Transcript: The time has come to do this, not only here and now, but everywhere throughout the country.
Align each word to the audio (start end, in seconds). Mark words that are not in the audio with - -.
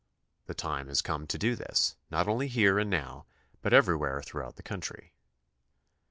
The 0.47 0.55
time 0.55 0.87
has 0.87 0.99
come 1.03 1.27
to 1.27 1.37
do 1.37 1.55
this, 1.55 1.95
not 2.09 2.27
only 2.27 2.47
here 2.47 2.79
and 2.79 2.89
now, 2.89 3.27
but 3.61 3.71
everywhere 3.71 4.23
throughout 4.23 4.55
the 4.55 4.63
country. 4.63 5.13